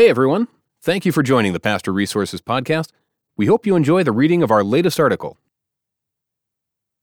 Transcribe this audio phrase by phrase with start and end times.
[0.00, 0.48] Hey everyone,
[0.80, 2.88] thank you for joining the Pastor Resources Podcast.
[3.36, 5.36] We hope you enjoy the reading of our latest article.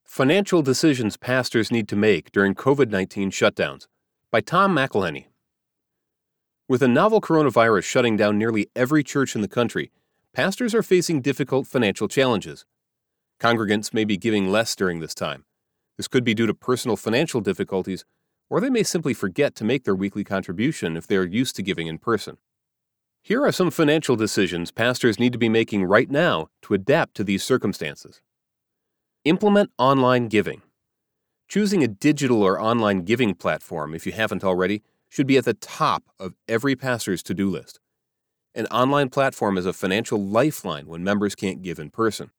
[0.03, 3.85] Financial Decisions Pastors Need to Make During COVID 19 Shutdowns
[4.31, 5.25] by Tom McElhenney.
[6.67, 9.91] With a novel coronavirus shutting down nearly every church in the country,
[10.33, 12.65] pastors are facing difficult financial challenges.
[13.39, 15.45] Congregants may be giving less during this time.
[15.97, 18.05] This could be due to personal financial difficulties,
[18.49, 21.61] or they may simply forget to make their weekly contribution if they are used to
[21.61, 22.39] giving in person.
[23.27, 27.25] Here are some financial decisions pastors need to be making right now to adapt to
[27.25, 28.21] these circumstances.
[29.25, 30.61] Implement online giving.
[31.49, 35.55] Choosing a digital or online giving platform, if you haven't already, should be at the
[35.55, 37.81] top of every pastor's to do list.
[38.55, 42.31] An online platform is a financial lifeline when members can't give in person.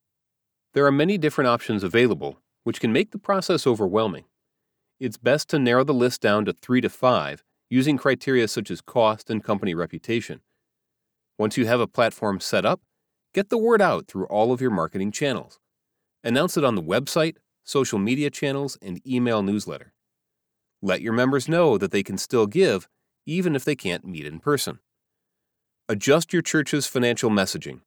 [0.73, 4.25] There are many different options available, which can make the process overwhelming.
[4.99, 8.81] It's best to narrow the list down to three to five using criteria such as
[8.81, 10.41] cost and company reputation.
[11.39, 12.81] Once you have a platform set up,
[13.33, 15.61] get the word out through all of your marketing channels.
[16.25, 19.93] Announce it on the website, social media channels, and email newsletter.
[20.83, 22.89] Let your members know that they can still give,
[23.25, 24.81] even if they can't meet in person.
[25.89, 27.81] Adjust your church's financial messaging.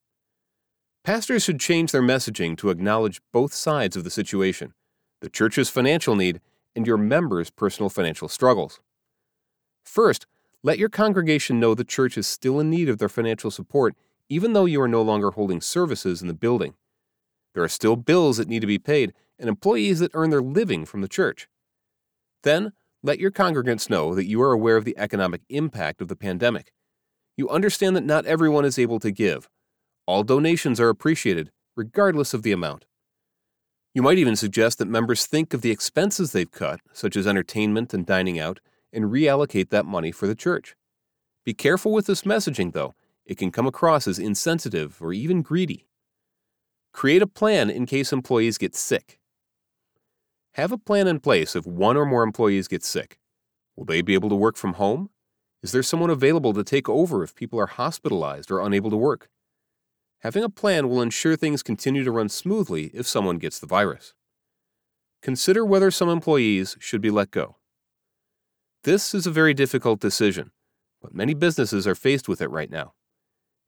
[1.04, 4.74] Pastors should change their messaging to acknowledge both sides of the situation
[5.22, 6.42] the church's financial need
[6.76, 8.80] and your members' personal financial struggles.
[9.86, 10.26] First,
[10.64, 13.96] let your congregation know the church is still in need of their financial support,
[14.30, 16.76] even though you are no longer holding services in the building.
[17.54, 20.86] There are still bills that need to be paid and employees that earn their living
[20.86, 21.48] from the church.
[22.44, 22.74] Then,
[23.04, 26.72] let your congregants know that you are aware of the economic impact of the pandemic.
[27.36, 29.50] You understand that not everyone is able to give.
[30.06, 32.86] All donations are appreciated, regardless of the amount.
[33.94, 37.94] You might even suggest that members think of the expenses they've cut, such as entertainment
[37.94, 38.60] and dining out,
[38.94, 40.76] and reallocate that money for the church.
[41.44, 42.94] Be careful with this messaging, though.
[43.26, 45.88] It can come across as insensitive or even greedy.
[46.94, 49.20] Create a plan in case employees get sick.
[50.56, 53.18] Have a plan in place if one or more employees get sick.
[53.76, 55.10] Will they be able to work from home?
[55.64, 59.30] Is there someone available to take over if people are hospitalized or unable to work?
[60.20, 64.14] Having a plan will ensure things continue to run smoothly if someone gets the virus.
[65.22, 67.56] Consider whether some employees should be let go.
[68.84, 70.50] This is a very difficult decision,
[71.04, 72.94] but many businesses are faced with it right now.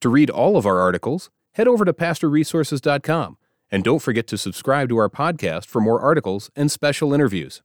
[0.00, 3.36] To read all of our articles, head over to pastorresources.com
[3.70, 7.60] and don't forget to subscribe to our podcast for more articles and special interviews.